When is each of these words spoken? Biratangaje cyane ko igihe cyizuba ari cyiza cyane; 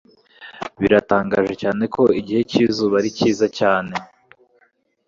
Biratangaje 0.81 1.53
cyane 1.61 1.83
ko 1.93 2.03
igihe 2.19 2.41
cyizuba 2.49 2.95
ari 2.99 3.09
cyiza 3.17 3.47
cyane; 3.59 3.93